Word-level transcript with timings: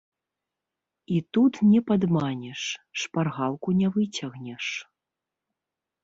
І 1.17 1.17
тут 1.37 1.53
не 1.71 1.81
падманеш, 1.89 2.61
шпаргалку 3.01 3.69
не 3.81 3.87
выцягнеш. 3.99 4.65